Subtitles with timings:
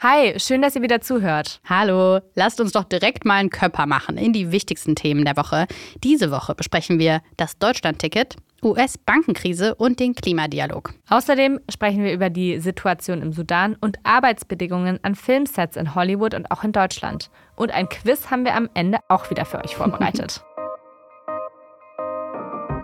[0.00, 1.60] Hi, schön, dass ihr wieder zuhört.
[1.68, 5.66] Hallo, lasst uns doch direkt mal einen Körper machen in die wichtigsten Themen der Woche.
[6.04, 10.94] Diese Woche besprechen wir das Deutschlandticket, US-Bankenkrise und den Klimadialog.
[11.08, 16.48] Außerdem sprechen wir über die Situation im Sudan und Arbeitsbedingungen an Filmsets in Hollywood und
[16.52, 17.28] auch in Deutschland.
[17.56, 20.44] Und ein Quiz haben wir am Ende auch wieder für euch vorbereitet.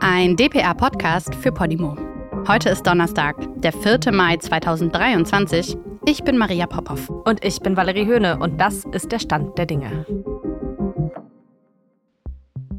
[0.00, 1.96] Ein DPA-Podcast für Podimo.
[2.48, 4.10] Heute ist Donnerstag, der 4.
[4.10, 5.78] Mai 2023.
[6.06, 7.08] Ich bin Maria Popov.
[7.08, 10.04] Und ich bin Valerie Höhne und das ist der Stand der Dinge.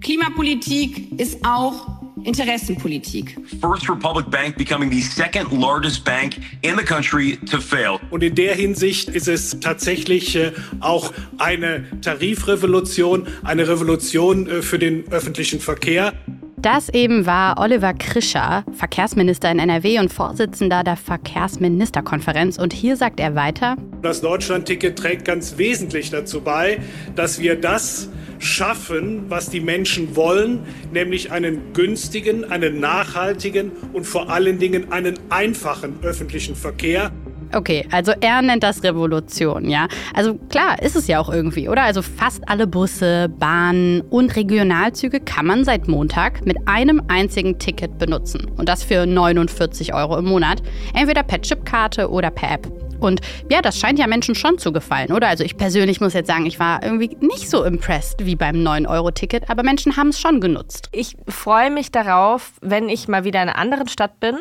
[0.01, 1.87] Klimapolitik ist auch
[2.23, 3.37] Interessenpolitik.
[3.59, 7.99] First Republic Bank becoming the second largest bank in the country to fail.
[8.11, 14.77] Und in der Hinsicht ist es tatsächlich äh, auch eine Tarifrevolution, eine Revolution äh, für
[14.77, 16.13] den öffentlichen Verkehr.
[16.57, 22.57] Das eben war Oliver Krischer, Verkehrsminister in NRW und Vorsitzender der Verkehrsministerkonferenz.
[22.57, 23.75] Und hier sagt er weiter.
[24.01, 26.79] Das Deutschlandticket trägt ganz wesentlich dazu bei,
[27.15, 30.59] dass wir das schaffen, was die Menschen wollen,
[30.91, 37.11] nämlich einen günstigen, einen nachhaltigen und vor allen Dingen einen einfachen öffentlichen Verkehr.
[37.53, 39.87] Okay, also er nennt das Revolution, ja.
[40.13, 41.83] Also klar, ist es ja auch irgendwie, oder?
[41.83, 47.97] Also fast alle Busse, Bahnen und Regionalzüge kann man seit Montag mit einem einzigen Ticket
[47.97, 48.51] benutzen.
[48.57, 50.61] Und das für 49 Euro im Monat.
[50.93, 52.67] Entweder per Chipkarte oder per App.
[52.99, 55.27] Und ja, das scheint ja Menschen schon zu gefallen, oder?
[55.27, 59.49] Also ich persönlich muss jetzt sagen, ich war irgendwie nicht so impressed wie beim 9-Euro-Ticket,
[59.49, 60.89] aber Menschen haben es schon genutzt.
[60.91, 64.35] Ich freue mich darauf, wenn ich mal wieder in einer anderen Stadt bin.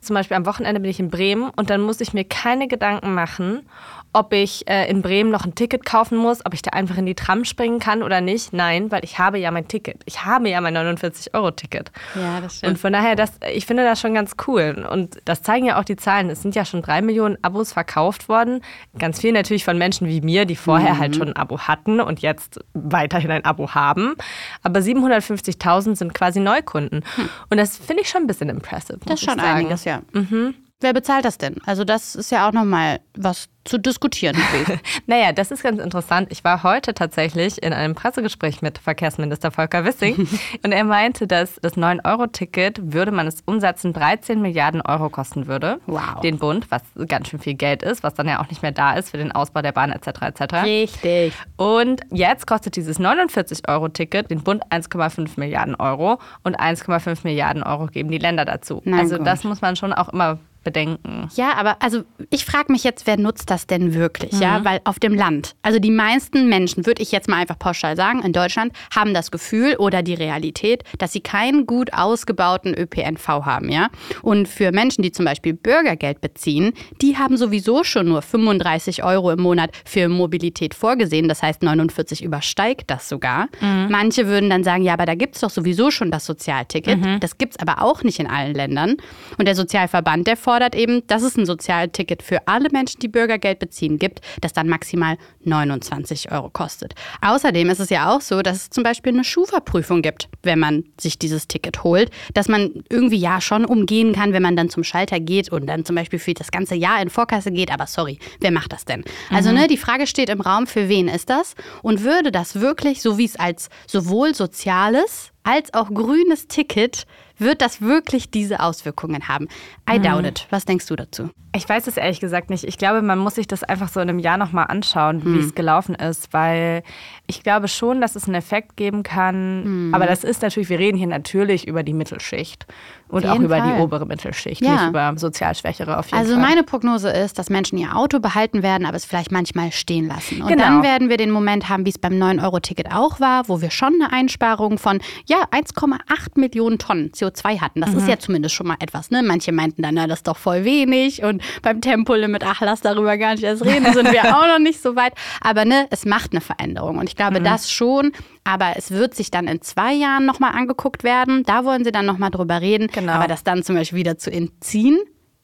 [0.00, 3.14] Zum Beispiel am Wochenende bin ich in Bremen und dann muss ich mir keine Gedanken
[3.14, 3.68] machen,
[4.12, 7.06] ob ich äh, in Bremen noch ein Ticket kaufen muss, ob ich da einfach in
[7.06, 8.52] die Tram springen kann oder nicht.
[8.52, 10.02] Nein, weil ich habe ja mein Ticket.
[10.06, 11.92] Ich habe ja mein 49-Euro-Ticket.
[12.14, 12.72] Ja, das stimmt.
[12.72, 14.86] Und von daher, das, ich finde das schon ganz cool.
[14.90, 16.30] Und das zeigen ja auch die Zahlen.
[16.30, 18.62] Es sind ja schon drei Millionen Abos verkauft worden.
[18.98, 21.00] Ganz viel natürlich von Menschen wie mir, die vorher halt mhm.
[21.00, 24.14] halt schon ein Abo hatten und jetzt weiterhin ein Abo haben.
[24.62, 27.04] Aber 750.000 sind quasi Neukunden.
[27.16, 27.28] Hm.
[27.48, 28.98] Und das finde ich schon ein bisschen impressive.
[29.04, 29.58] Das ist schon sagen.
[29.58, 30.02] einiges, ja.
[30.12, 30.54] Mhm.
[30.80, 31.56] Wer bezahlt das denn?
[31.66, 34.36] Also das ist ja auch nochmal was zu diskutieren.
[35.06, 36.28] naja, das ist ganz interessant.
[36.30, 40.26] Ich war heute tatsächlich in einem Pressegespräch mit Verkehrsminister Volker Wissing
[40.64, 45.80] und er meinte, dass das 9-Euro-Ticket, würde man es umsetzen, 13 Milliarden Euro kosten würde.
[45.86, 46.20] Wow.
[46.22, 48.94] Den Bund, was ganz schön viel Geld ist, was dann ja auch nicht mehr da
[48.94, 50.22] ist für den Ausbau der Bahn etc.
[50.22, 50.54] etc.
[50.64, 51.34] Richtig.
[51.58, 58.10] Und jetzt kostet dieses 49-Euro-Ticket den Bund 1,5 Milliarden Euro und 1,5 Milliarden Euro geben
[58.10, 58.80] die Länder dazu.
[58.84, 59.26] Nein, also gut.
[59.26, 61.28] das muss man schon auch immer bedenken.
[61.34, 64.32] Ja, aber also ich frage mich jetzt, wer nutzt das denn wirklich?
[64.32, 64.42] Mhm.
[64.42, 67.96] Ja, weil auf dem Land, also die meisten Menschen, würde ich jetzt mal einfach pauschal
[67.96, 73.26] sagen, in Deutschland haben das Gefühl oder die Realität, dass sie keinen gut ausgebauten ÖPNV
[73.28, 73.88] haben, ja.
[74.22, 79.30] Und für Menschen, die zum Beispiel Bürgergeld beziehen, die haben sowieso schon nur 35 Euro
[79.30, 81.28] im Monat für Mobilität vorgesehen.
[81.28, 83.48] Das heißt, 49 übersteigt das sogar.
[83.60, 83.88] Mhm.
[83.90, 87.00] Manche würden dann sagen, ja, aber da gibt es doch sowieso schon das Sozialticket.
[87.00, 87.20] Mhm.
[87.20, 88.96] Das gibt es aber auch nicht in allen Ländern.
[89.38, 93.60] Und der Sozialverband, der fordert eben, dass es ein Sozialticket für alle Menschen, die Bürgergeld
[93.60, 96.94] beziehen, gibt, das dann maximal 29 Euro kostet.
[97.22, 100.82] Außerdem ist es ja auch so, dass es zum Beispiel eine Schufa-Prüfung gibt, wenn man
[101.00, 104.82] sich dieses Ticket holt, dass man irgendwie ja schon umgehen kann, wenn man dann zum
[104.82, 107.72] Schalter geht und dann zum Beispiel für das ganze Jahr in Vorkasse geht.
[107.72, 109.04] Aber sorry, wer macht das denn?
[109.30, 109.54] Also, mhm.
[109.54, 111.54] ne, die Frage steht im Raum, für wen ist das?
[111.84, 117.06] Und würde das wirklich, so wie es als sowohl soziales als auch grünes Ticket
[117.38, 119.48] wird das wirklich diese Auswirkungen haben?
[119.88, 120.02] I mhm.
[120.02, 120.46] doubt it.
[120.50, 121.30] Was denkst du dazu?
[121.52, 122.62] Ich weiß es ehrlich gesagt nicht.
[122.62, 125.40] Ich glaube, man muss sich das einfach so in einem Jahr nochmal anschauen, wie mhm.
[125.40, 126.84] es gelaufen ist, weil
[127.26, 129.88] ich glaube schon, dass es einen Effekt geben kann.
[129.88, 129.94] Mhm.
[129.94, 132.66] Aber das ist natürlich, wir reden hier natürlich über die Mittelschicht
[133.08, 133.76] und auch über Fall.
[133.76, 134.74] die obere Mittelschicht, ja.
[134.74, 136.40] nicht über sozial Schwächere auf jeden also Fall.
[136.40, 140.06] Also meine Prognose ist, dass Menschen ihr Auto behalten werden, aber es vielleicht manchmal stehen
[140.06, 140.42] lassen.
[140.42, 140.62] Und genau.
[140.62, 143.94] dann werden wir den Moment haben, wie es beim 9-Euro-Ticket auch war, wo wir schon
[143.94, 145.98] eine Einsparung von ja 1,8
[146.38, 147.80] Millionen Tonnen CO2 hatten.
[147.80, 147.98] Das mhm.
[147.98, 149.10] ist ja zumindest schon mal etwas.
[149.10, 149.22] Ne?
[149.24, 151.24] Manche meinten dann, na, das ist doch voll wenig.
[151.24, 154.80] Und beim Tempolimit, ach, lass darüber gar nicht erst reden, sind wir auch noch nicht
[154.80, 155.12] so weit.
[155.40, 156.98] Aber ne, es macht eine Veränderung.
[156.98, 157.44] Und ich glaube, mhm.
[157.44, 158.12] das schon.
[158.44, 161.42] Aber es wird sich dann in zwei Jahren nochmal angeguckt werden.
[161.44, 162.88] Da wollen sie dann nochmal drüber reden.
[162.88, 163.12] Genau.
[163.12, 164.98] Aber das dann zum Beispiel wieder zu entziehen,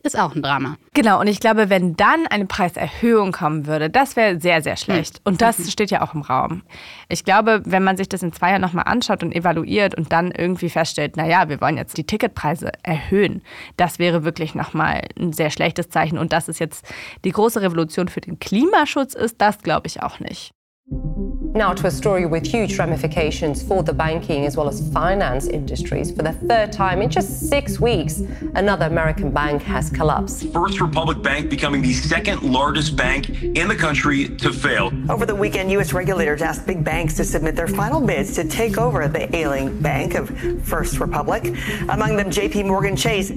[0.06, 0.76] ist auch ein Drama.
[0.94, 5.20] Genau, und ich glaube, wenn dann eine Preiserhöhung kommen würde, das wäre sehr, sehr schlecht.
[5.24, 5.64] Und das mhm.
[5.64, 6.62] steht ja auch im Raum.
[7.08, 10.30] Ich glaube, wenn man sich das in zwei Jahren nochmal anschaut und evaluiert und dann
[10.30, 13.42] irgendwie feststellt, naja, wir wollen jetzt die Ticketpreise erhöhen,
[13.76, 16.16] das wäre wirklich nochmal ein sehr schlechtes Zeichen.
[16.16, 16.86] Und dass es jetzt
[17.24, 20.55] die große Revolution für den Klimaschutz ist, das glaube ich auch nicht.
[20.88, 26.12] Now to a story with huge ramifications for the banking as well as finance industries.
[26.12, 28.20] For the third time in just six weeks,
[28.54, 30.52] another American bank has collapsed.
[30.52, 34.92] First Republic Bank becoming the second largest bank in the country to fail.
[35.10, 35.92] Over the weekend, U.S.
[35.92, 40.14] regulators asked big banks to submit their final bids to take over the ailing bank
[40.14, 40.28] of
[40.62, 41.46] First Republic.
[41.88, 43.32] Among them, JP Morgan Chase.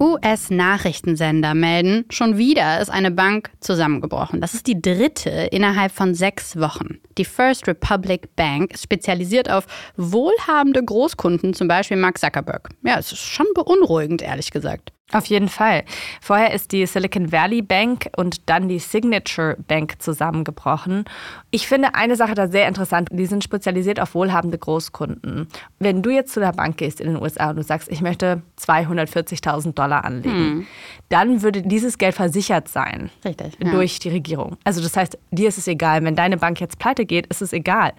[0.00, 4.40] US-Nachrichtensender melden, schon wieder ist eine Bank zusammengebrochen.
[4.40, 6.98] Das ist die dritte innerhalb von sechs Wochen.
[7.16, 9.66] Die First Republic Bank ist spezialisiert auf
[9.96, 12.68] wohlhabende Großkunden, zum Beispiel Mark Zuckerberg.
[12.82, 14.92] Ja, es ist schon beunruhigend, ehrlich gesagt.
[15.10, 15.84] Auf jeden Fall.
[16.20, 21.04] Vorher ist die Silicon Valley Bank und dann die Signature Bank zusammengebrochen.
[21.50, 23.08] Ich finde eine Sache da sehr interessant.
[23.10, 25.48] Die sind spezialisiert auf wohlhabende Großkunden.
[25.78, 28.42] Wenn du jetzt zu der Bank gehst in den USA und du sagst, ich möchte
[28.60, 30.66] 240.000 Dollar anlegen, hm.
[31.08, 33.70] dann würde dieses Geld versichert sein Richtig, ja.
[33.70, 34.58] durch die Regierung.
[34.64, 36.04] Also das heißt, dir ist es egal.
[36.04, 37.92] Wenn deine Bank jetzt pleite geht, ist es egal,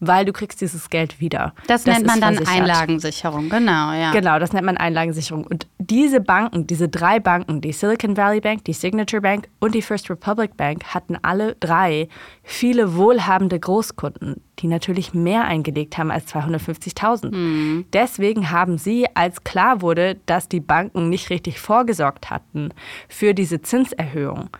[0.00, 1.52] weil du kriegst dieses Geld wieder.
[1.66, 2.60] Das, das nennt man dann versichert.
[2.62, 4.12] Einlagensicherung, genau, ja.
[4.12, 5.46] Genau, das nennt man Einlagensicherung.
[5.46, 9.82] Und diese Banken, diese drei Banken, die Silicon Valley Bank, die Signature Bank und die
[9.82, 12.08] First Republic Bank, hatten alle drei
[12.42, 17.34] viele wohlhabende Großkunden, die natürlich mehr eingelegt haben als 250.000.
[17.34, 17.84] Mhm.
[17.92, 22.70] Deswegen haben sie, als klar wurde, dass die Banken nicht richtig vorgesorgt hatten
[23.08, 24.50] für diese Zinserhöhung,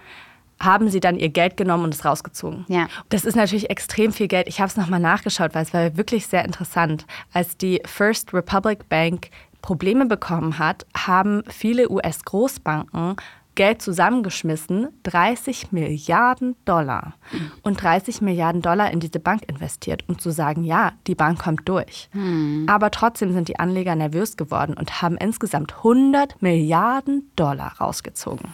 [0.61, 2.65] haben sie dann ihr Geld genommen und es rausgezogen.
[2.69, 2.89] Ja.
[3.09, 4.49] Das ist natürlich extrem viel Geld.
[4.49, 7.07] Ich habe es nochmal nachgeschaut, weil es war wirklich sehr interessant.
[7.33, 9.29] Als die First Republic Bank
[9.65, 13.17] Probleme bekommen hat, haben viele US-Großbanken
[13.55, 17.15] Geld zusammengeschmissen, 30 Milliarden Dollar
[17.63, 21.67] und 30 Milliarden Dollar in diese Bank investiert, um zu sagen, ja, die Bank kommt
[21.67, 22.11] durch.
[22.13, 22.67] Hm.
[22.69, 28.53] Aber trotzdem sind die Anleger nervös geworden und haben insgesamt 100 Milliarden Dollar rausgezogen.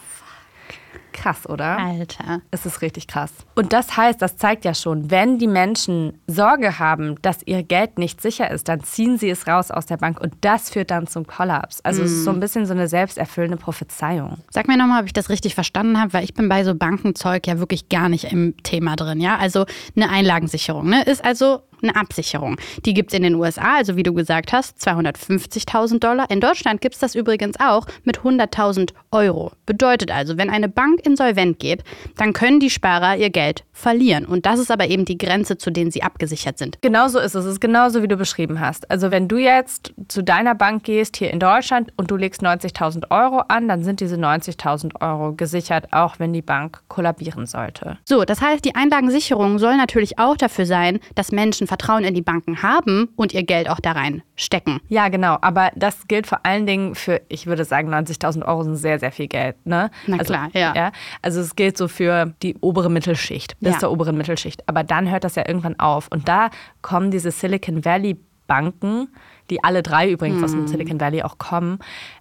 [1.12, 1.78] Krass, oder?
[1.78, 2.42] Alter.
[2.50, 3.32] Es ist richtig krass.
[3.54, 7.98] Und das heißt, das zeigt ja schon, wenn die Menschen Sorge haben, dass ihr Geld
[7.98, 11.06] nicht sicher ist, dann ziehen sie es raus aus der Bank und das führt dann
[11.06, 11.80] zum Kollaps.
[11.82, 12.04] Also mm.
[12.04, 14.38] es ist so ein bisschen so eine selbsterfüllende Prophezeiung.
[14.50, 17.46] Sag mir nochmal, ob ich das richtig verstanden habe, weil ich bin bei so Bankenzeug
[17.46, 19.20] ja wirklich gar nicht im Thema drin.
[19.20, 19.66] Ja, also
[19.96, 21.02] eine Einlagensicherung ne?
[21.04, 22.56] ist also eine Absicherung.
[22.84, 26.30] Die gibt es in den USA, also wie du gesagt hast, 250.000 Dollar.
[26.30, 29.52] In Deutschland gibt es das übrigens auch mit 100.000 Euro.
[29.66, 31.82] Bedeutet also, wenn eine Bank insolvent geht,
[32.16, 34.24] dann können die Sparer ihr Geld verlieren.
[34.26, 36.80] Und das ist aber eben die Grenze, zu denen sie abgesichert sind.
[36.82, 37.40] Genauso ist es.
[37.40, 38.90] Es ist genauso, wie du beschrieben hast.
[38.90, 43.10] Also wenn du jetzt zu deiner Bank gehst hier in Deutschland und du legst 90.000
[43.10, 47.98] Euro an, dann sind diese 90.000 Euro gesichert, auch wenn die Bank kollabieren sollte.
[48.04, 52.22] So, das heißt, die Einlagensicherung soll natürlich auch dafür sein, dass Menschen Vertrauen in die
[52.22, 54.80] Banken haben und ihr Geld auch da rein stecken.
[54.88, 55.38] Ja, genau.
[55.40, 59.12] Aber das gilt vor allen Dingen für, ich würde sagen, 90.000 Euro sind sehr, sehr
[59.12, 59.56] viel Geld.
[59.64, 59.90] Ne?
[60.06, 60.74] Na also, klar, ja.
[60.74, 60.89] ja.
[61.22, 63.78] Also es gilt so für die obere Mittelschicht, bis ja.
[63.80, 64.68] zur oberen Mittelschicht.
[64.68, 66.08] Aber dann hört das ja irgendwann auf.
[66.08, 66.50] Und da
[66.82, 68.18] kommen diese Silicon Valley
[68.50, 69.06] Banken,
[69.48, 70.44] die alle drei übrigens hm.
[70.44, 70.66] aus dem hm.
[70.66, 71.78] Silicon Valley auch kommen,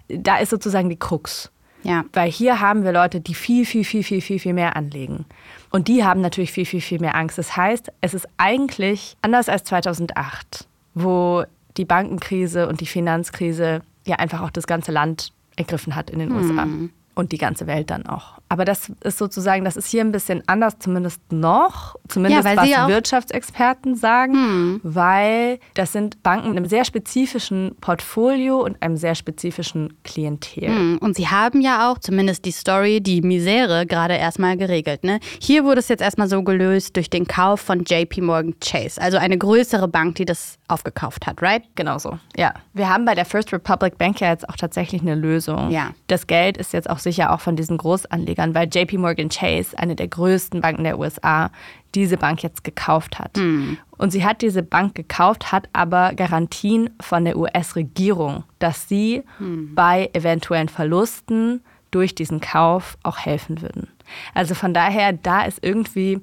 [0.07, 1.51] da ist sozusagen die Krux.
[1.81, 2.06] Ja.
[2.13, 5.25] Weil hier haben wir Leute, die viel, viel, viel, viel, viel, viel mehr anlegen.
[5.72, 7.39] Und die haben natürlich viel, viel, viel mehr Angst.
[7.39, 11.45] Das heißt, es ist eigentlich anders als 2008, wo
[11.77, 16.30] die Bankenkrise und die Finanzkrise ja einfach auch das ganze Land ergriffen hat in den
[16.30, 16.38] hm.
[16.38, 16.68] USA
[17.16, 18.40] und die ganze Welt dann auch.
[18.50, 22.90] Aber das ist sozusagen, das ist hier ein bisschen anders, zumindest noch, zumindest ja, was
[22.90, 24.80] Wirtschaftsexperten sagen, hm.
[24.84, 30.70] weil das sind Banken mit einem sehr spezifischen Portfolio und einem sehr spezifischen Klientel.
[30.70, 30.98] Hm.
[31.00, 35.04] Und sie haben ja auch, zumindest die Story, die Misere gerade erstmal geregelt.
[35.04, 35.20] Ne?
[35.40, 39.18] Hier wurde es jetzt erstmal so gelöst durch den Kauf von JP Morgan Chase, also
[39.18, 41.63] eine größere Bank, die das aufgekauft hat, right?
[41.75, 42.54] Genau so, ja.
[42.74, 45.70] Wir haben bei der First Republic Bank ja jetzt auch tatsächlich eine Lösung.
[45.72, 45.92] Ja.
[46.08, 49.96] Das Geld ist jetzt auch sicher auch von diesen Großanlegern, weil JP Morgan Chase, eine
[49.96, 51.51] der größten Banken der USA,
[51.96, 53.38] diese Bank jetzt gekauft hat.
[53.38, 53.78] Mhm.
[53.98, 59.74] Und sie hat diese Bank gekauft, hat aber Garantien von der US-Regierung, dass sie mhm.
[59.74, 61.62] bei eventuellen Verlusten
[61.92, 63.88] durch diesen Kauf auch helfen würden.
[64.34, 66.22] Also von daher, da ist irgendwie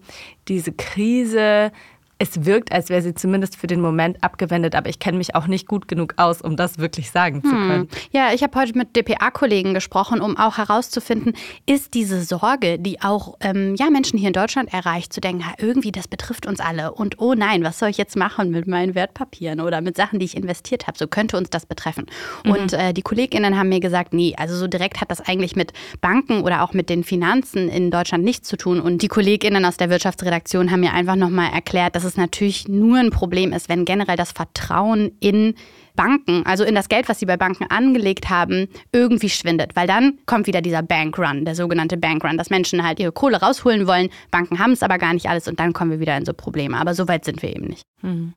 [0.48, 1.72] diese Krise
[2.18, 5.46] es wirkt, als wäre sie zumindest für den Moment abgewendet, aber ich kenne mich auch
[5.46, 7.68] nicht gut genug aus, um das wirklich sagen zu hm.
[7.68, 7.88] können.
[8.10, 11.34] Ja, ich habe heute mit DPA-Kollegen gesprochen, um auch herauszufinden,
[11.66, 15.92] ist diese Sorge, die auch ähm, ja, Menschen hier in Deutschland erreicht, zu denken, irgendwie,
[15.92, 19.60] das betrifft uns alle und oh nein, was soll ich jetzt machen mit meinen Wertpapieren
[19.60, 22.06] oder mit Sachen, die ich investiert habe, so könnte uns das betreffen.
[22.44, 22.50] Mhm.
[22.50, 25.74] Und äh, die KollegInnen haben mir gesagt, nee, also so direkt hat das eigentlich mit
[26.00, 28.80] Banken oder auch mit den Finanzen in Deutschland nichts zu tun.
[28.80, 32.98] Und die KollegInnen aus der Wirtschaftsredaktion haben mir einfach nochmal erklärt, dass es natürlich nur
[32.98, 35.54] ein Problem ist, wenn generell das Vertrauen in
[35.96, 39.74] Banken, also in das Geld, was sie bei Banken angelegt haben, irgendwie schwindet.
[39.74, 43.86] Weil dann kommt wieder dieser Bankrun, der sogenannte Bankrun, dass Menschen halt ihre Kohle rausholen
[43.86, 46.34] wollen, Banken haben es aber gar nicht alles und dann kommen wir wieder in so
[46.34, 46.76] Probleme.
[46.76, 47.82] Aber so weit sind wir eben nicht.
[48.02, 48.34] Mhm.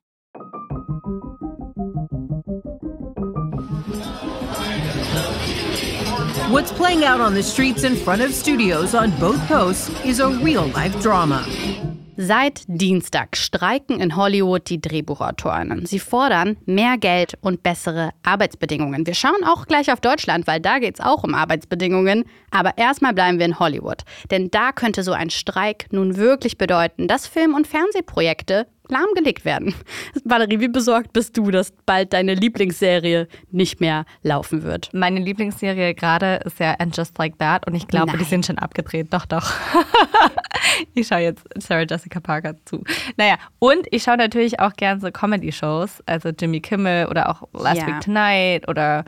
[6.49, 10.29] What's playing out on the streets in front of studios on both coasts is a
[10.29, 11.45] real life drama.
[12.21, 15.85] Seit Dienstag streiken in Hollywood die Drehbuchautorinnen.
[15.85, 19.07] Sie fordern mehr Geld und bessere Arbeitsbedingungen.
[19.07, 22.25] Wir schauen auch gleich auf Deutschland, weil da geht es auch um Arbeitsbedingungen.
[22.51, 24.03] Aber erstmal bleiben wir in Hollywood.
[24.31, 29.73] Denn da könnte so ein Streik nun wirklich bedeuten, dass Film- und Fernsehprojekte lahmgelegt werden.
[30.23, 34.89] Valerie, wie besorgt bist du, dass bald deine Lieblingsserie nicht mehr laufen wird?
[34.93, 38.57] Meine Lieblingsserie gerade ist ja And Just Like That und ich glaube, die sind schon
[38.57, 39.07] abgedreht.
[39.13, 39.51] Doch, doch.
[40.93, 42.83] ich schaue jetzt Sarah Jessica Parker zu.
[43.17, 47.81] Naja, und ich schaue natürlich auch gerne so Comedy-Shows, also Jimmy Kimmel oder auch Last
[47.81, 47.87] ja.
[47.87, 49.05] Week Tonight oder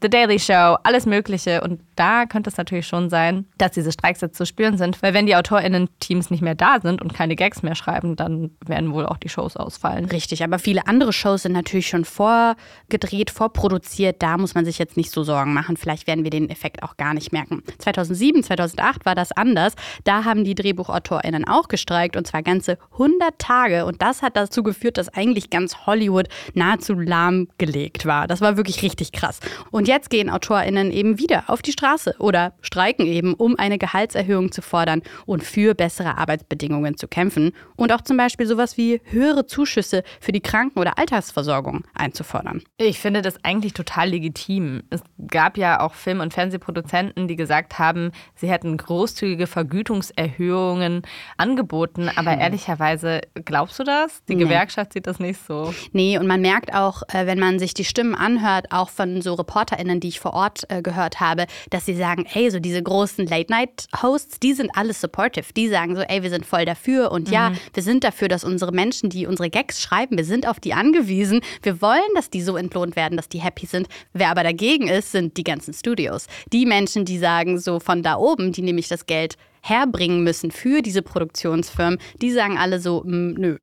[0.00, 1.60] The Daily Show, alles Mögliche.
[1.62, 5.02] Und da könnte es natürlich schon sein, dass diese Streiks jetzt zu spüren sind.
[5.02, 8.92] Weil wenn die AutorInnen-Teams nicht mehr da sind und keine Gags mehr schreiben, dann werden
[8.92, 10.04] wohl auch die Shows ausfallen.
[10.06, 14.22] Richtig, aber viele andere Shows sind natürlich schon vorgedreht, vorproduziert.
[14.22, 15.76] Da muss man sich jetzt nicht so Sorgen machen.
[15.76, 17.62] Vielleicht werden wir den Effekt auch gar nicht merken.
[17.78, 19.74] 2007, 2008 war das anders.
[20.04, 23.86] Da haben die DrehbuchautorInnen auch gestreikt und zwar ganze 100 Tage.
[23.86, 28.26] Und das hat dazu geführt, dass eigentlich ganz Hollywood nahezu lahmgelegt war.
[28.26, 29.40] Das war wirklich richtig krass.
[29.70, 34.52] Und jetzt gehen AutorInnen eben wieder auf die Straße oder streiken eben, um eine Gehaltserhöhung
[34.52, 39.46] zu fordern und für bessere Arbeitsbedingungen zu kämpfen und auch zum Beispiel sowas wie höhere
[39.46, 42.62] Zuschüsse für die Kranken- oder Altersversorgung einzufordern.
[42.78, 44.82] Ich finde das eigentlich total legitim.
[44.90, 51.02] Es gab ja auch Film- und Fernsehproduzenten, die gesagt haben, sie hätten großzügige Vergütungserhöhungen
[51.36, 52.10] angeboten.
[52.16, 52.40] Aber hm.
[52.40, 54.24] ehrlicherweise, glaubst du das?
[54.28, 54.44] Die nee.
[54.44, 55.72] Gewerkschaft sieht das nicht so.
[55.92, 59.36] Nee, und man merkt auch, äh, wenn man sich die Stimmen anhört, auch von so
[59.46, 63.26] ReporterInnen, die ich vor Ort äh, gehört habe, dass sie sagen, ey, so diese großen
[63.26, 65.52] Late-Night-Hosts, die sind alle supportive.
[65.56, 67.34] Die sagen so, ey, wir sind voll dafür und mhm.
[67.34, 70.74] ja, wir sind dafür, dass unsere Menschen, die unsere Gags schreiben, wir sind auf die
[70.74, 71.40] angewiesen.
[71.62, 73.88] Wir wollen, dass die so entlohnt werden, dass die happy sind.
[74.12, 76.26] Wer aber dagegen ist, sind die ganzen Studios.
[76.52, 80.80] Die Menschen, die sagen so von da oben, die nämlich das Geld herbringen müssen für
[80.80, 83.58] diese Produktionsfirmen, die sagen alle so, nö,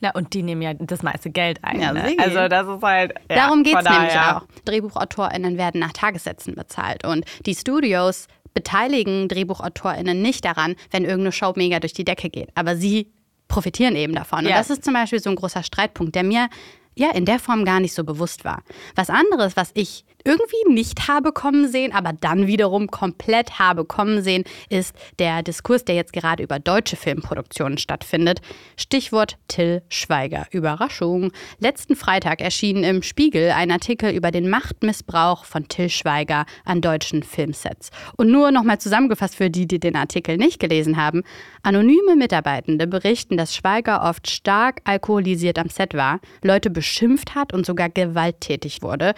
[0.00, 1.80] na, und die nehmen ja das meiste Geld ein.
[1.80, 2.16] Ja, ne?
[2.18, 3.14] Also das ist halt.
[3.30, 4.42] Ja, Darum geht es nämlich auch.
[4.64, 7.06] DrehbuchautorInnen werden nach Tagessätzen bezahlt.
[7.06, 12.48] Und die Studios beteiligen DrehbuchautorInnen nicht daran, wenn irgendeine Show mega durch die Decke geht.
[12.54, 13.12] Aber sie
[13.48, 14.44] profitieren eben davon.
[14.44, 14.50] Ja.
[14.50, 16.48] Und das ist zum Beispiel so ein großer Streitpunkt, der mir
[16.96, 18.62] ja in der Form gar nicht so bewusst war.
[18.94, 24.22] Was anderes, was ich irgendwie nicht habe kommen sehen, aber dann wiederum komplett habe kommen
[24.22, 28.40] sehen, ist der Diskurs, der jetzt gerade über deutsche Filmproduktionen stattfindet.
[28.76, 30.46] Stichwort Till Schweiger.
[30.50, 31.30] Überraschung.
[31.60, 37.22] Letzten Freitag erschien im Spiegel ein Artikel über den Machtmissbrauch von Till Schweiger an deutschen
[37.22, 37.90] Filmsets.
[38.16, 41.22] Und nur nochmal zusammengefasst für die, die den Artikel nicht gelesen haben.
[41.62, 47.66] Anonyme Mitarbeitende berichten, dass Schweiger oft stark alkoholisiert am Set war, Leute beschimpft hat und
[47.66, 49.14] sogar gewalttätig wurde.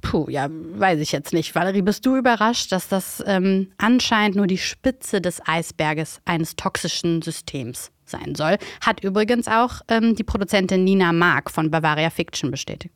[0.00, 1.54] Puh, ja, weiß ich jetzt nicht.
[1.54, 7.20] Valerie, bist du überrascht, dass das ähm, anscheinend nur die Spitze des Eisberges eines toxischen
[7.20, 8.56] Systems sein soll?
[8.80, 12.94] Hat übrigens auch ähm, die Produzentin Nina Mark von Bavaria Fiction bestätigt.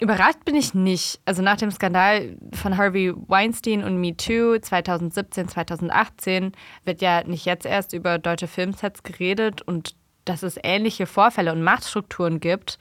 [0.00, 1.20] Überrascht bin ich nicht.
[1.26, 6.52] Also nach dem Skandal von Harvey Weinstein und Me Too 2017, 2018
[6.84, 11.62] wird ja nicht jetzt erst über deutsche Filmsets geredet und dass es ähnliche Vorfälle und
[11.62, 12.78] Machtstrukturen gibt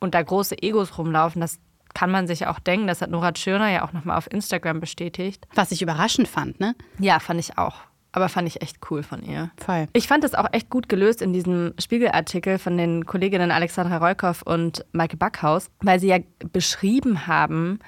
[0.00, 1.58] und da große Egos rumlaufen, das
[1.94, 2.86] kann man sich auch denken.
[2.86, 5.46] Das hat Nora Tschirner ja auch nochmal auf Instagram bestätigt.
[5.54, 6.74] Was ich überraschend fand, ne?
[6.98, 7.76] Ja, fand ich auch.
[8.12, 9.50] Aber fand ich echt cool von ihr.
[9.58, 9.86] Voll.
[9.92, 14.40] Ich fand es auch echt gut gelöst in diesem Spiegelartikel von den Kolleginnen Alexandra Reukow
[14.42, 16.18] und Maike Backhaus, weil sie ja
[16.52, 17.80] beschrieben haben,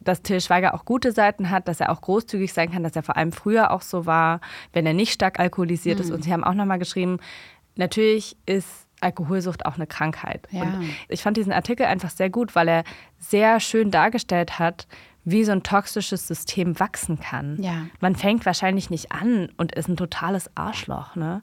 [0.00, 3.04] dass Till Schweiger auch gute Seiten hat, dass er auch großzügig sein kann, dass er
[3.04, 4.40] vor allem früher auch so war,
[4.72, 6.04] wenn er nicht stark alkoholisiert mhm.
[6.04, 6.10] ist.
[6.10, 7.18] Und sie haben auch nochmal geschrieben,
[7.76, 10.46] natürlich ist Alkoholsucht auch eine Krankheit.
[10.50, 10.62] Ja.
[10.62, 12.84] Und ich fand diesen Artikel einfach sehr gut, weil er
[13.18, 14.86] sehr schön dargestellt hat,
[15.24, 17.62] wie so ein toxisches System wachsen kann.
[17.62, 17.86] Ja.
[18.00, 21.42] Man fängt wahrscheinlich nicht an und ist ein totales Arschloch, ne?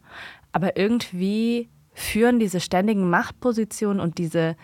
[0.52, 4.56] Aber irgendwie führen diese ständigen Machtpositionen und diese,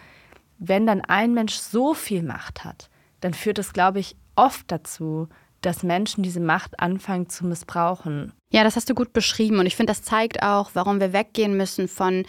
[0.57, 5.27] wenn dann ein Mensch so viel Macht hat, dann führt es, glaube ich, oft dazu,
[5.61, 8.33] dass Menschen diese Macht anfangen zu missbrauchen.
[8.51, 11.55] Ja, das hast du gut beschrieben und ich finde, das zeigt auch, warum wir weggehen
[11.55, 12.25] müssen von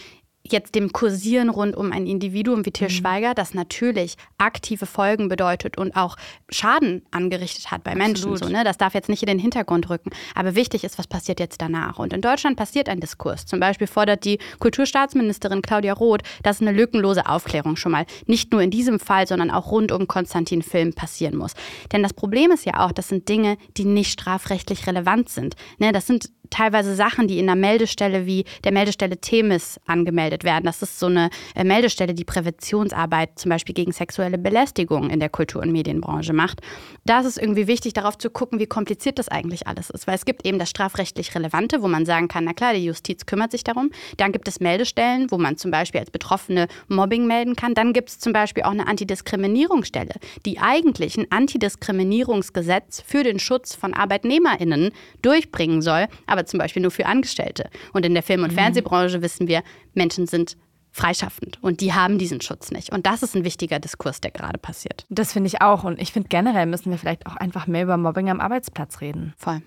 [0.53, 2.93] jetzt dem Kursieren rund um ein Individuum wie Til mhm.
[2.93, 6.17] Schweiger, das natürlich aktive Folgen bedeutet und auch
[6.51, 8.37] Schaden angerichtet hat bei Menschen.
[8.37, 8.65] So, ne?
[8.65, 10.11] Das darf jetzt nicht in den Hintergrund rücken.
[10.35, 11.99] Aber wichtig ist, was passiert jetzt danach.
[11.99, 13.47] Und in Deutschland passiert ein Diskurs.
[13.47, 18.61] Zum Beispiel fordert die Kulturstaatsministerin Claudia Roth, dass eine lückenlose Aufklärung schon mal nicht nur
[18.63, 21.53] in diesem Fall, sondern auch rund um Konstantin Film passieren muss.
[21.93, 25.57] Denn das Problem ist ja auch, das sind Dinge, die nicht strafrechtlich relevant sind.
[25.79, 25.93] Ne?
[25.93, 30.65] Das sind teilweise Sachen, die in der Meldestelle wie der Meldestelle Themis angemeldet werden.
[30.65, 35.29] Das ist so eine äh, Meldestelle, die Präventionsarbeit zum Beispiel gegen sexuelle Belästigung in der
[35.29, 36.61] Kultur- und Medienbranche macht.
[37.05, 40.07] Da ist es irgendwie wichtig, darauf zu gucken, wie kompliziert das eigentlich alles ist.
[40.07, 43.27] Weil es gibt eben das strafrechtlich Relevante, wo man sagen kann, na klar, die Justiz
[43.27, 43.91] kümmert sich darum.
[44.19, 47.75] Dann gibt es Meldestellen, wo man zum Beispiel als Betroffene Mobbing melden kann.
[47.75, 53.75] Dann gibt es zum Beispiel auch eine Antidiskriminierungsstelle, die eigentlich ein Antidiskriminierungsgesetz für den Schutz
[53.75, 54.91] von ArbeitnehmerInnen
[55.23, 56.07] durchbringen soll.
[56.27, 57.71] Aber aber zum Beispiel nur für Angestellte.
[57.93, 58.57] Und in der Film- und mhm.
[58.57, 59.63] Fernsehbranche wissen wir,
[59.95, 60.57] Menschen sind
[60.95, 62.93] freischaffend und die haben diesen Schutz nicht.
[62.93, 65.07] Und das ist ein wichtiger Diskurs, der gerade passiert.
[65.09, 65.85] Das finde ich auch.
[65.85, 69.33] Und ich finde generell müssen wir vielleicht auch einfach mehr über Mobbing am Arbeitsplatz reden.
[69.39, 69.63] Voll.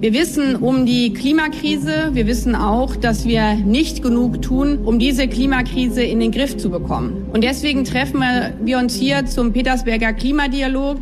[0.00, 2.10] Wir wissen um die Klimakrise.
[2.12, 6.70] Wir wissen auch, dass wir nicht genug tun, um diese Klimakrise in den Griff zu
[6.70, 7.26] bekommen.
[7.32, 8.22] Und deswegen treffen
[8.62, 10.98] wir uns hier zum Petersberger Klimadialog.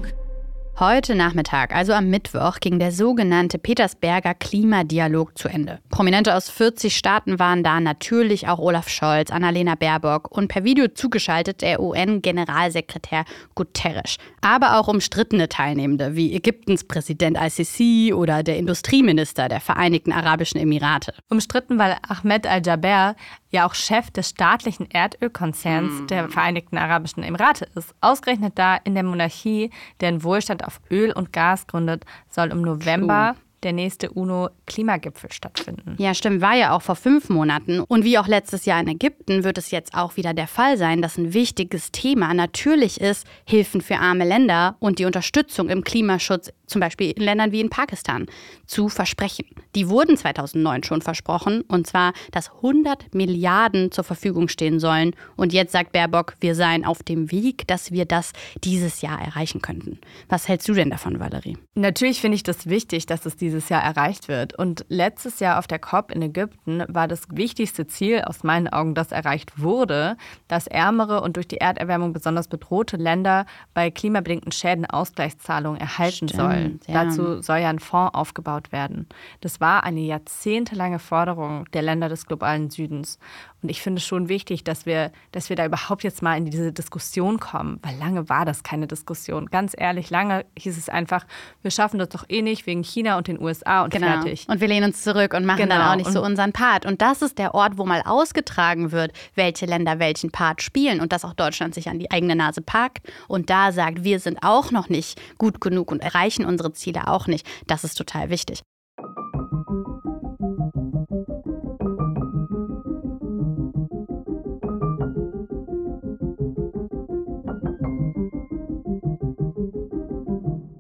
[0.79, 5.79] Heute Nachmittag, also am Mittwoch, ging der sogenannte Petersberger Klimadialog zu Ende.
[5.89, 10.89] Prominente aus 40 Staaten waren da, natürlich auch Olaf Scholz, Annalena Baerbock und per Video
[10.89, 14.19] zugeschaltet der UN-Generalsekretär Guterres.
[14.43, 21.15] Aber auch umstrittene Teilnehmende wie Ägyptens Präsident ICC oder der Industrieminister der Vereinigten Arabischen Emirate.
[21.31, 23.17] Umstritten, weil Ahmed Al-Jaber
[23.51, 26.07] ja auch Chef des staatlichen Erdölkonzerns mm.
[26.09, 27.95] der Vereinigten Arabischen Emirate ist.
[28.01, 33.37] Ausgerechnet da in der Monarchie, deren Wohlstand auf Öl und Gas gründet, soll im November
[33.63, 35.97] der nächste UNO-Klimagipfel stattfinden.
[35.99, 37.81] Ja, stimmt, war ja auch vor fünf Monaten.
[37.81, 41.03] Und wie auch letztes Jahr in Ägypten wird es jetzt auch wieder der Fall sein,
[41.03, 46.53] dass ein wichtiges Thema natürlich ist Hilfen für arme Länder und die Unterstützung im Klimaschutz,
[46.67, 48.27] zum Beispiel in Ländern wie in Pakistan,
[48.67, 49.47] zu versprechen.
[49.75, 55.15] Die wurden 2009 schon versprochen, und zwar, dass 100 Milliarden zur Verfügung stehen sollen.
[55.37, 58.33] Und jetzt sagt Baerbock, wir seien auf dem Weg, dass wir das
[58.65, 59.99] dieses Jahr erreichen könnten.
[60.29, 61.59] Was hältst du denn davon, Valerie?
[61.75, 64.57] Natürlich finde ich das wichtig, dass es dieses Jahr erreicht wird.
[64.59, 68.95] Und letztes Jahr auf der COP in Ägypten war das wichtigste Ziel aus meinen Augen,
[68.95, 70.17] das erreicht wurde,
[70.49, 76.33] dass ärmere und durch die Erderwärmung besonders bedrohte Länder bei klimabedingten Schäden Ausgleichszahlungen erhalten Stimmt,
[76.33, 76.81] sollen.
[76.87, 77.05] Ja.
[77.05, 79.09] Dazu soll ja ein Fonds aufgebaut werden.
[79.41, 83.19] Das war eine jahrzehntelange Forderung der Länder des globalen Südens.
[83.63, 86.45] Und ich finde es schon wichtig, dass wir, dass wir da überhaupt jetzt mal in
[86.45, 89.47] diese Diskussion kommen, weil lange war das keine Diskussion.
[89.47, 91.27] Ganz ehrlich, lange hieß es einfach,
[91.63, 94.07] wir schaffen das doch eh nicht wegen China und den USA und genau.
[94.07, 94.47] fertig.
[94.49, 95.77] Und wir lehnen uns zurück und machen genau.
[95.77, 96.87] dann auch nicht und so unseren Part.
[96.87, 101.13] Und das ist der Ort, wo mal ausgetragen wird, welche Länder welchen Part spielen und
[101.13, 104.71] dass auch Deutschland sich an die eigene Nase packt und da sagt, wir sind auch
[104.71, 107.47] noch nicht gut genug und erreichen unsere Ziele auch nicht.
[107.67, 108.63] Das ist total wichtig.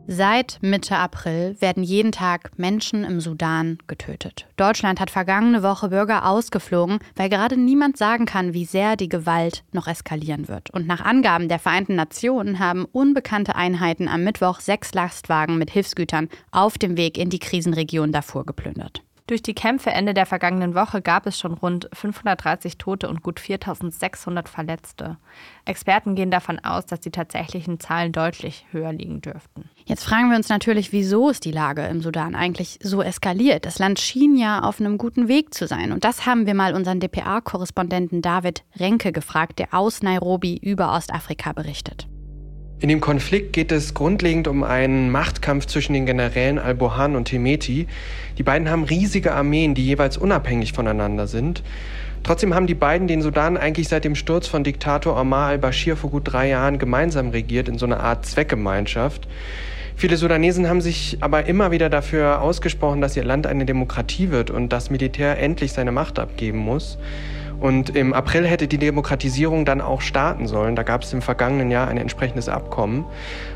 [0.08, 4.46] Seit Mitte April werden jeden Tag Menschen im Sudan getötet.
[4.56, 9.64] Deutschland hat vergangene Woche Bürger ausgeflogen, weil gerade niemand sagen kann, wie sehr die Gewalt
[9.72, 10.70] noch eskalieren wird.
[10.70, 16.28] Und nach Angaben der Vereinten Nationen haben unbekannte Einheiten am Mittwoch sechs Lastwagen mit Hilfsgütern
[16.52, 19.02] auf dem Weg in die Krisenregion Darfur geplündert.
[19.26, 23.40] Durch die Kämpfe Ende der vergangenen Woche gab es schon rund 530 Tote und gut
[23.40, 25.16] 4600 Verletzte.
[25.64, 29.68] Experten gehen davon aus, dass die tatsächlichen Zahlen deutlich höher liegen dürften.
[29.84, 33.66] Jetzt fragen wir uns natürlich, wieso ist die Lage im Sudan eigentlich so eskaliert?
[33.66, 35.90] Das Land schien ja auf einem guten Weg zu sein.
[35.90, 41.52] Und das haben wir mal unseren dpa-Korrespondenten David Renke gefragt, der aus Nairobi über Ostafrika
[41.52, 42.06] berichtet.
[42.78, 47.86] In dem Konflikt geht es grundlegend um einen Machtkampf zwischen den Generälen Al-Burhan und Hemeti.
[48.36, 51.62] Die beiden haben riesige Armeen, die jeweils unabhängig voneinander sind.
[52.22, 56.10] Trotzdem haben die beiden den Sudan eigentlich seit dem Sturz von Diktator Omar al-Bashir vor
[56.10, 59.26] gut drei Jahren gemeinsam regiert, in so einer Art Zweckgemeinschaft.
[59.96, 64.50] Viele Sudanesen haben sich aber immer wieder dafür ausgesprochen, dass ihr Land eine Demokratie wird
[64.50, 66.98] und das Militär endlich seine Macht abgeben muss.
[67.60, 70.76] Und im April hätte die Demokratisierung dann auch starten sollen.
[70.76, 73.04] Da gab es im vergangenen Jahr ein entsprechendes Abkommen.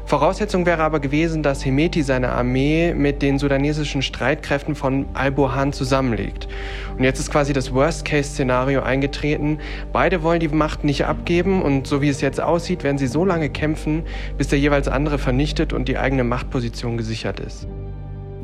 [0.06, 6.48] Voraussetzung wäre aber gewesen, dass Hemeti seine Armee mit den sudanesischen Streitkräften von Al-Burhan zusammenlegt.
[6.96, 9.58] Und jetzt ist quasi das Worst-Case-Szenario eingetreten.
[9.92, 13.24] Beide wollen die Macht nicht abgeben und so wie es jetzt aussieht, werden sie so
[13.24, 14.02] lange kämpfen,
[14.38, 17.68] bis der jeweils andere vernichtet und die eigene Machtposition gesichert ist.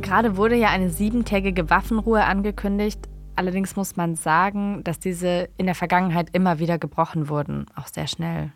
[0.02, 3.08] Gerade wurde ja eine siebentägige Waffenruhe angekündigt.
[3.36, 8.06] Allerdings muss man sagen, dass diese in der Vergangenheit immer wieder gebrochen wurden, auch sehr
[8.06, 8.52] schnell.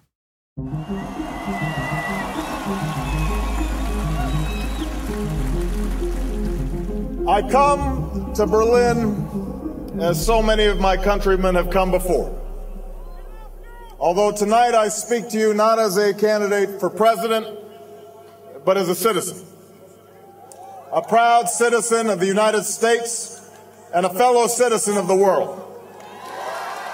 [7.26, 12.30] I come to Berlin as so many of my countrymen have come before.
[13.98, 17.46] Although tonight I speak to you not as a candidate for president,
[18.64, 19.46] but as a citizen.
[20.90, 23.39] A proud citizen of the United States
[23.92, 25.50] and a fellow citizen of the world.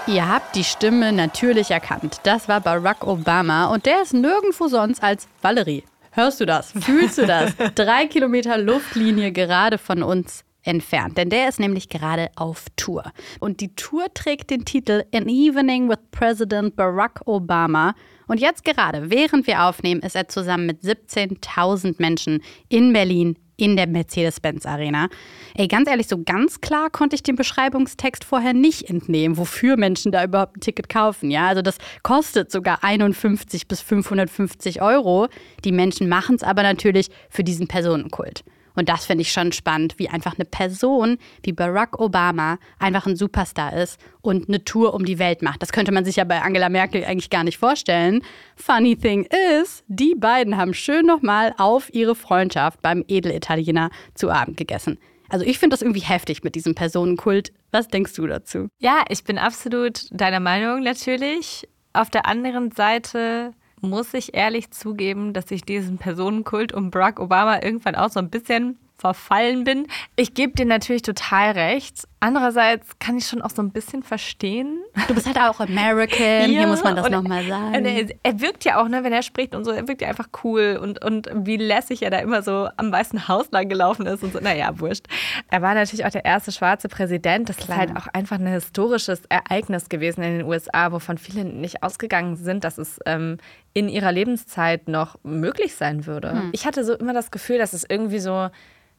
[0.06, 2.20] Ihr habt die Stimme natürlich erkannt.
[2.22, 5.82] Das war Barack Obama und der ist nirgendwo sonst als Valerie.
[6.12, 6.72] Hörst du das?
[6.72, 7.52] Fühlst du das?
[7.74, 13.12] Drei Kilometer Luftlinie gerade von uns entfernt, denn der ist nämlich gerade auf Tour.
[13.40, 17.94] Und die Tour trägt den Titel An Evening with President Barack Obama.
[18.28, 23.76] Und jetzt gerade, während wir aufnehmen, ist er zusammen mit 17.000 Menschen in Berlin in
[23.76, 25.08] der Mercedes-Benz Arena.
[25.54, 30.12] Ey, ganz ehrlich, so ganz klar konnte ich den Beschreibungstext vorher nicht entnehmen, wofür Menschen
[30.12, 31.30] da überhaupt ein Ticket kaufen.
[31.30, 35.28] Ja, also das kostet sogar 51 bis 550 Euro.
[35.64, 38.44] Die Menschen machen es aber natürlich für diesen Personenkult.
[38.76, 43.16] Und das finde ich schon spannend, wie einfach eine Person wie Barack Obama einfach ein
[43.16, 45.62] Superstar ist und eine Tour um die Welt macht.
[45.62, 48.22] Das könnte man sich ja bei Angela Merkel eigentlich gar nicht vorstellen.
[48.54, 49.26] Funny thing
[49.60, 54.98] is, die beiden haben schön nochmal auf ihre Freundschaft beim Edelitaliener zu Abend gegessen.
[55.28, 57.52] Also ich finde das irgendwie heftig mit diesem Personenkult.
[57.72, 58.68] Was denkst du dazu?
[58.78, 61.68] Ja, ich bin absolut deiner Meinung natürlich.
[61.92, 67.62] Auf der anderen Seite muss ich ehrlich zugeben, dass ich diesen Personenkult um Barack Obama
[67.62, 69.86] irgendwann auch so ein bisschen verfallen bin.
[70.16, 72.08] Ich gebe dir natürlich total recht.
[72.18, 74.82] Andererseits kann ich schon auch so ein bisschen verstehen.
[75.06, 77.84] Du bist halt auch American, ja, hier muss man das nochmal sagen.
[77.84, 80.28] Er, er, wirkt ja auch, ne, wenn er spricht und so, er wirkt ja einfach
[80.42, 84.22] cool und, und wie lässig er da immer so am Weißen Haus lang gelaufen ist
[84.22, 84.40] und so.
[84.40, 85.06] Naja, wurscht.
[85.50, 87.50] Er war natürlich auch der erste schwarze Präsident.
[87.50, 87.68] Das Klar.
[87.68, 92.36] ist halt auch einfach ein historisches Ereignis gewesen in den USA, wovon viele nicht ausgegangen
[92.36, 93.36] sind, dass es ähm,
[93.74, 96.32] in ihrer Lebenszeit noch möglich sein würde.
[96.32, 96.50] Hm.
[96.52, 98.48] Ich hatte so immer das Gefühl, dass es irgendwie so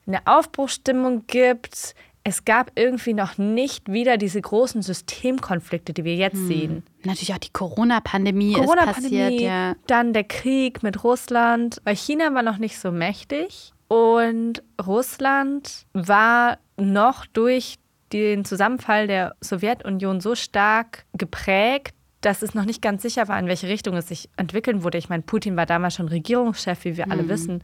[0.06, 1.96] eine Aufbruchstimmung gibt.
[2.28, 6.48] Es gab irgendwie noch nicht wieder diese großen Systemkonflikte, die wir jetzt hm.
[6.48, 6.84] sehen.
[7.06, 9.40] Natürlich auch die Corona-Pandemie Corona ist passiert.
[9.40, 9.76] Ja.
[9.88, 16.58] Dann der Krieg mit Russland, weil China war noch nicht so mächtig und Russland war
[16.76, 17.76] noch durch
[18.12, 23.48] den Zusammenfall der Sowjetunion so stark geprägt, dass es noch nicht ganz sicher war, in
[23.48, 24.98] welche Richtung es sich entwickeln würde.
[24.98, 27.30] Ich meine, Putin war damals schon Regierungschef, wie wir alle mhm.
[27.30, 27.64] wissen.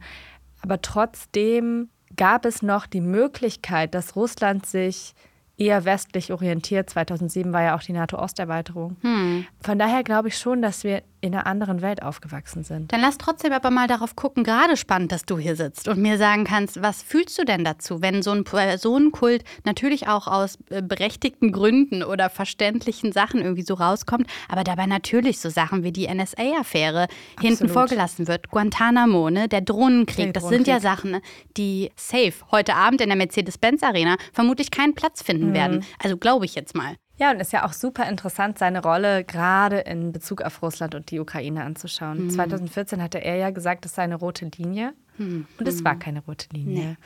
[0.62, 5.14] Aber trotzdem gab es noch die Möglichkeit, dass Russland sich
[5.56, 6.90] eher westlich orientiert.
[6.90, 8.96] 2007 war ja auch die NATO-Osterweiterung.
[9.02, 9.46] Hm.
[9.60, 12.92] Von daher glaube ich schon, dass wir in einer anderen Welt aufgewachsen sind.
[12.92, 16.18] Dann lass trotzdem aber mal darauf gucken, gerade spannend, dass du hier sitzt und mir
[16.18, 20.82] sagen kannst, was fühlst du denn dazu, wenn so ein Personenkult natürlich auch aus äh,
[20.82, 26.12] berechtigten Gründen oder verständlichen Sachen irgendwie so rauskommt, aber dabei natürlich so Sachen wie die
[26.12, 27.08] NSA-Affäre
[27.40, 28.50] hinten vorgelassen wird.
[28.50, 29.48] Guantanamo, ne?
[29.48, 30.66] der Drohnenkrieg, der das Drohnenkrieg.
[30.66, 31.22] sind ja Sachen, ne,
[31.56, 35.54] die safe heute Abend in der Mercedes-Benz-Arena vermutlich keinen Platz finden mhm.
[35.54, 35.84] werden.
[36.02, 36.96] Also glaube ich jetzt mal.
[37.16, 41.10] Ja, und ist ja auch super interessant, seine Rolle gerade in Bezug auf Russland und
[41.10, 42.24] die Ukraine anzuschauen.
[42.24, 42.30] Mhm.
[42.30, 44.94] 2014 hatte er ja gesagt, das sei eine rote Linie.
[45.18, 45.46] Mhm.
[45.58, 46.96] Und es war keine rote Linie, nee.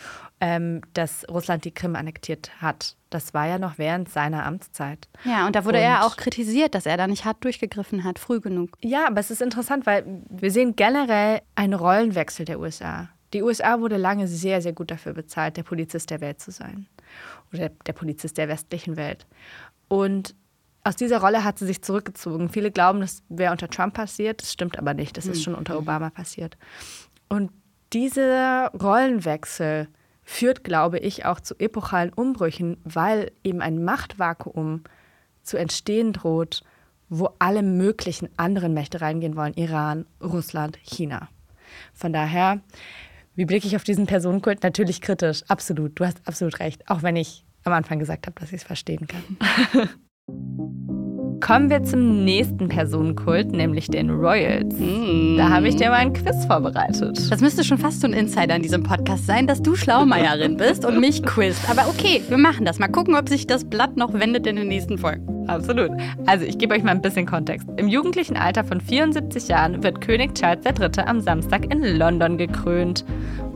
[0.40, 2.96] ähm, dass Russland die Krim annektiert hat.
[3.10, 5.08] Das war ja noch während seiner Amtszeit.
[5.24, 8.18] Ja, und da wurde und, er auch kritisiert, dass er da nicht hart durchgegriffen hat,
[8.18, 8.78] früh genug.
[8.80, 13.10] Ja, aber es ist interessant, weil wir sehen generell einen Rollenwechsel der USA.
[13.34, 16.86] Die USA wurde lange sehr, sehr gut dafür bezahlt, der Polizist der Welt zu sein.
[17.52, 19.26] Oder der Polizist der westlichen Welt.
[19.88, 20.34] Und
[20.84, 22.48] aus dieser Rolle hat sie sich zurückgezogen.
[22.48, 24.40] Viele glauben, das wäre unter Trump passiert.
[24.42, 25.16] Das stimmt aber nicht.
[25.16, 25.42] Das ist hm.
[25.42, 26.56] schon unter Obama passiert.
[27.28, 27.50] Und
[27.92, 29.88] dieser Rollenwechsel
[30.22, 34.84] führt, glaube ich, auch zu epochalen Umbrüchen, weil eben ein Machtvakuum
[35.42, 36.62] zu entstehen droht,
[37.08, 39.54] wo alle möglichen anderen Mächte reingehen wollen.
[39.54, 41.28] Iran, Russland, China.
[41.94, 42.60] Von daher,
[43.34, 44.62] wie blicke ich auf diesen Personenkult?
[44.62, 45.98] Natürlich kritisch, absolut.
[45.98, 46.88] Du hast absolut recht.
[46.90, 49.88] Auch wenn ich am Anfang gesagt habe, dass ich es verstehen kann.
[51.40, 54.74] Kommen wir zum nächsten Personenkult, nämlich den Royals.
[54.78, 55.36] Mm.
[55.36, 57.30] Da habe ich dir mal ein Quiz vorbereitet.
[57.30, 60.84] Das müsste schon fast so ein Insider in diesem Podcast sein, dass du Schlaumeierin bist
[60.84, 61.70] und mich quizt.
[61.70, 62.80] Aber okay, wir machen das.
[62.80, 65.37] Mal gucken, ob sich das Blatt noch wendet in den nächsten Folgen.
[65.48, 65.90] Absolut.
[66.26, 67.68] Also ich gebe euch mal ein bisschen Kontext.
[67.76, 71.04] Im jugendlichen Alter von 74 Jahren wird König Charles III.
[71.06, 73.04] am Samstag in London gekrönt.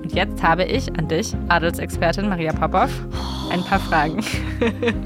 [0.02, 2.90] Und jetzt habe ich an dich, Adelsexpertin Maria Popov,
[3.50, 4.22] ein paar Fragen.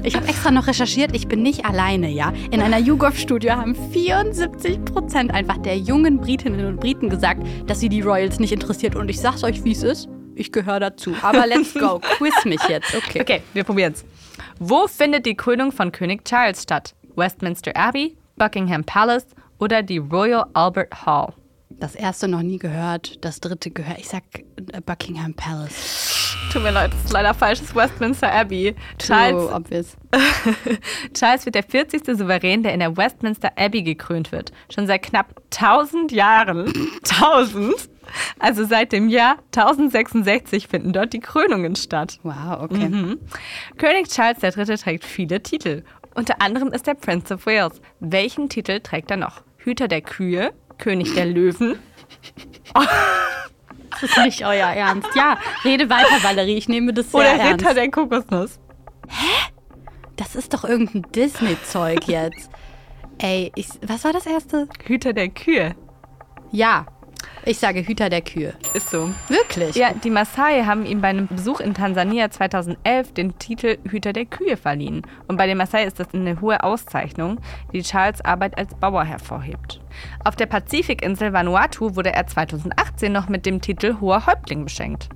[0.03, 2.31] Ich habe extra noch recherchiert, ich bin nicht alleine, ja.
[2.51, 7.89] In einer YouGov-Studie haben 74 Prozent einfach der jungen Britinnen und Briten gesagt, dass sie
[7.89, 8.95] die Royals nicht interessiert.
[8.95, 10.07] Und ich sag's euch, wie es ist.
[10.37, 11.15] Ich gehöre dazu.
[11.21, 11.99] Aber let's go.
[12.17, 12.95] Quiz mich jetzt.
[12.95, 13.21] Okay.
[13.21, 14.05] Okay, wir probieren's.
[14.59, 16.95] Wo findet die Krönung von König Charles statt?
[17.15, 19.27] Westminster Abbey, Buckingham Palace
[19.59, 21.33] oder die Royal Albert Hall?
[21.69, 23.99] Das erste noch nie gehört, das dritte gehört.
[23.99, 26.26] Ich sag äh, Buckingham Palace.
[26.51, 27.59] Tut mir leid, das ist leider falsch.
[27.59, 28.73] Das ist Westminster Abbey.
[28.97, 29.97] Charles, so obvious.
[31.13, 32.05] Charles wird der 40.
[32.17, 34.51] Souverän, der in der Westminster Abbey gekrönt wird.
[34.73, 36.67] Schon seit knapp 1000 Jahren.
[37.09, 37.73] 1000?
[38.39, 42.19] Also seit dem Jahr 1066 finden dort die Krönungen statt.
[42.23, 42.87] Wow, okay.
[42.87, 43.19] Mhm.
[43.77, 44.77] König Charles III.
[44.77, 45.83] trägt viele Titel.
[46.15, 47.81] Unter anderem ist er Prince of Wales.
[47.99, 49.41] Welchen Titel trägt er noch?
[49.57, 51.77] Hüter der Kühe, König der Löwen.
[54.01, 55.09] Das ist nicht euer Ernst.
[55.15, 56.55] Ja, rede weiter, Valerie.
[56.57, 57.65] Ich nehme das sehr Oder ernst.
[57.65, 58.59] Ritter der Kokosnuss.
[59.07, 59.51] Hä?
[60.15, 62.49] Das ist doch irgendein Disney-Zeug jetzt.
[63.19, 64.67] Ey, ich, was war das erste?
[64.83, 65.75] Hüter der Kühe.
[66.51, 66.85] Ja,
[67.47, 68.53] ich sage Hüter der Kühe.
[68.73, 69.09] Ist so.
[69.29, 69.75] Wirklich?
[69.75, 74.25] Ja, die Maasai haben ihm bei einem Besuch in Tansania 2011 den Titel Hüter der
[74.25, 75.03] Kühe verliehen.
[75.27, 77.39] Und bei den Maasai ist das eine hohe Auszeichnung,
[77.73, 79.79] die Charles Arbeit als Bauer hervorhebt.
[80.23, 85.09] Auf der Pazifikinsel Vanuatu wurde er 2018 noch mit dem Titel Hoher Häuptling beschenkt.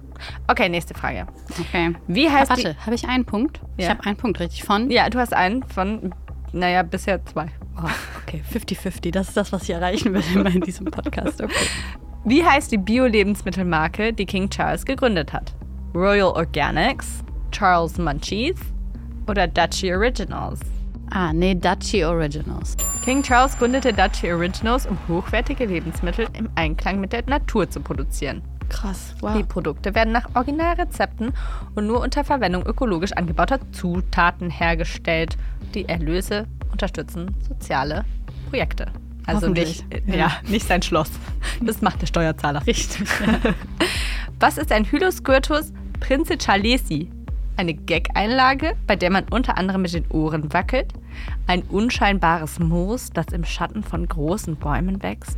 [0.47, 1.27] Okay, nächste Frage.
[1.59, 1.95] Okay.
[2.07, 3.59] Wie heißt Warte, habe ich einen Punkt?
[3.77, 3.85] Ja.
[3.85, 4.89] Ich habe einen Punkt richtig von.
[4.89, 6.13] Ja, du hast einen von,
[6.53, 7.47] naja, bisher zwei.
[7.77, 7.89] Oh,
[8.21, 9.11] okay, 50-50.
[9.11, 11.41] Das ist das, was ich erreichen will in diesem Podcast.
[11.41, 11.53] Okay.
[12.23, 15.55] Wie heißt die Bio-Lebensmittelmarke, die King Charles gegründet hat?
[15.95, 18.59] Royal Organics, Charles Munchies
[19.27, 20.59] oder Dutchy Originals?
[21.09, 22.77] Ah, nee, Dutchy Originals.
[23.03, 28.43] King Charles gründete Dutchy Originals, um hochwertige Lebensmittel im Einklang mit der Natur zu produzieren.
[28.69, 29.47] Krass, Die wow.
[29.47, 31.33] Produkte werden nach Originalrezepten
[31.73, 35.37] und nur unter Verwendung ökologisch angebauter Zutaten hergestellt.
[35.73, 38.05] Die Erlöse unterstützen soziale
[38.49, 38.85] Projekte.
[39.25, 40.15] Also nicht, Hoffentlich.
[40.15, 40.31] ja.
[40.47, 41.09] nicht sein Schloss.
[41.61, 42.65] Das macht der Steuerzahler.
[42.65, 43.07] Richtig.
[44.39, 47.09] Was ist ein Hylosquirtus princicalesi?
[47.57, 50.93] Eine Gag-Einlage, bei der man unter anderem mit den Ohren wackelt.
[51.45, 55.37] Ein unscheinbares Moos, das im Schatten von großen Bäumen wächst.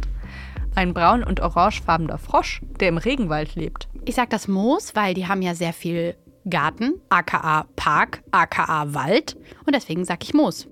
[0.76, 3.90] Ein braun- und orangefarbener Frosch, der im Regenwald lebt.
[4.06, 6.16] Ich sag das Moos, weil die haben ja sehr viel
[6.50, 9.36] Garten, aka Park, aka Wald.
[9.66, 10.68] Und deswegen sag ich Moos.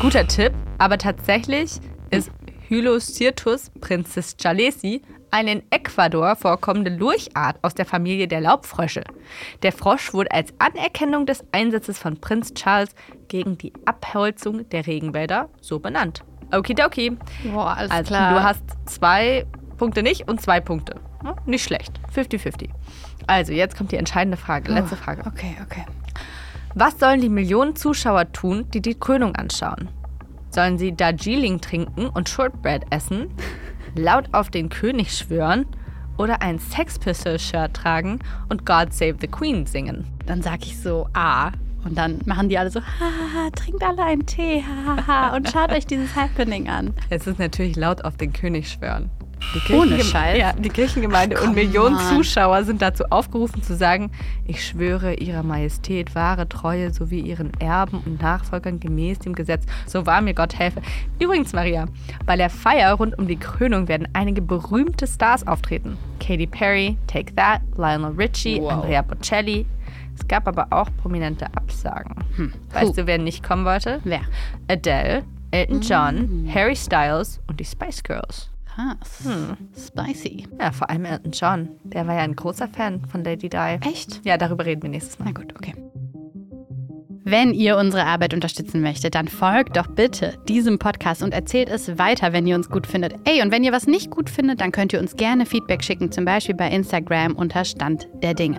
[0.00, 2.30] Guter Tipp, aber tatsächlich ist
[2.68, 9.04] Hylocyrtus princicalesi eine in Ecuador vorkommende Lurchart aus der Familie der Laubfrösche.
[9.62, 12.94] Der Frosch wurde als Anerkennung des Einsatzes von Prinz Charles
[13.28, 16.24] gegen die Abholzung der Regenwälder so benannt.
[16.52, 17.16] Okidoki.
[17.52, 18.34] Boah, alles Also klar.
[18.34, 19.46] du hast zwei
[19.76, 20.96] Punkte nicht und zwei Punkte.
[21.24, 22.00] Ja, nicht schlecht.
[22.14, 22.68] 50-50.
[23.26, 24.72] Also, jetzt kommt die entscheidende Frage.
[24.72, 25.22] Letzte Frage.
[25.26, 25.84] Okay, okay.
[26.74, 29.88] Was sollen die Millionen Zuschauer tun, die die Krönung anschauen?
[30.50, 33.30] Sollen sie Darjeeling trinken und Shortbread essen,
[33.94, 35.66] laut auf den König schwören
[36.18, 40.06] oder ein Sex Pistols Shirt tragen und God Save the Queen singen?
[40.26, 41.52] Dann sag ich so A.
[41.82, 45.86] Und dann machen die alle so, haha, trinkt alle einen Tee, haha, und schaut euch
[45.86, 46.92] dieses Happening an.
[47.08, 49.08] Es ist natürlich laut auf den König schwören.
[49.68, 50.38] Die Ohne Scheiß?
[50.38, 52.02] Ja, die Kirchengemeinde Ach, und Millionen on.
[52.16, 54.10] Zuschauer sind dazu aufgerufen zu sagen,
[54.46, 60.06] ich schwöre ihrer Majestät wahre Treue sowie ihren Erben und Nachfolgern gemäß dem Gesetz, so
[60.06, 60.82] wahr mir Gott helfe.
[61.18, 61.86] Übrigens, Maria,
[62.26, 65.96] bei der Feier rund um die Krönung werden einige berühmte Stars auftreten.
[66.20, 68.72] Katy Perry, Take That, Lionel Richie, Wow.
[68.72, 69.66] Andrea Bocelli.
[70.16, 72.14] Es gab aber auch prominente Absagen.
[72.72, 74.00] Weißt du, wer nicht kommen wollte?
[74.04, 74.20] Wer?
[74.68, 78.49] Adele, Elton John, Harry Styles und die Spice Girls.
[78.74, 79.28] Krass.
[79.76, 80.46] Spicy.
[80.58, 81.68] Ja, vor allem Elton John.
[81.84, 83.56] Der war ja ein großer Fan von Lady Di.
[83.56, 84.24] Echt?
[84.24, 85.26] Ja, darüber reden wir nächstes Mal.
[85.26, 85.74] Na gut, okay.
[87.22, 91.98] Wenn ihr unsere Arbeit unterstützen möchtet, dann folgt doch bitte diesem Podcast und erzählt es
[91.98, 93.14] weiter, wenn ihr uns gut findet.
[93.24, 96.10] Ey, und wenn ihr was nicht gut findet, dann könnt ihr uns gerne Feedback schicken,
[96.10, 98.58] zum Beispiel bei Instagram unter Stand der Dinge.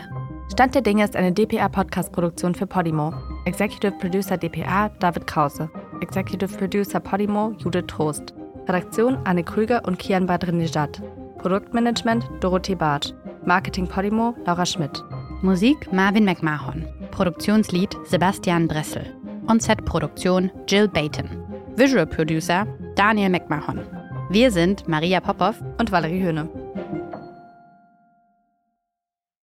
[0.51, 3.13] Stand der Dinge ist eine DPA-Podcast-Produktion für Podimo.
[3.45, 5.69] Executive Producer DPA David Krause.
[6.01, 8.33] Executive Producer Podimo Judith Trost.
[8.71, 11.01] Redaktion Anne Krüger und Kian Badrinejad.
[11.39, 13.13] Produktmanagement Dorothee Barth.
[13.45, 15.03] Marketing Podimo Laura Schmidt.
[15.41, 16.87] Musik Marvin McMahon.
[17.11, 19.03] Produktionslied Sebastian Dressel.
[19.49, 21.27] On-Set-Produktion Jill Bayton.
[21.75, 23.81] Visual Producer Daniel McMahon.
[24.29, 26.47] Wir sind Maria Popov Und Valerie Höhne.